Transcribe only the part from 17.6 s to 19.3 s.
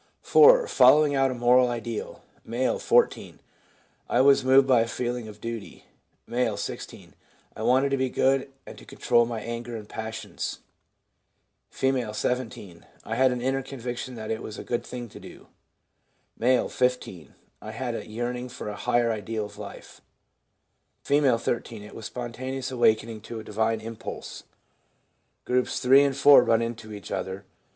I had a yearning for a higher